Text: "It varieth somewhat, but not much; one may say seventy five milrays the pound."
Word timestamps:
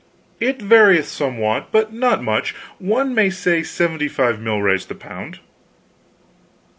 "It 0.39 0.57
varieth 0.63 1.03
somewhat, 1.05 1.71
but 1.71 1.93
not 1.93 2.23
much; 2.23 2.55
one 2.79 3.13
may 3.13 3.29
say 3.29 3.61
seventy 3.61 4.07
five 4.07 4.39
milrays 4.41 4.87
the 4.87 4.95
pound." 4.95 5.37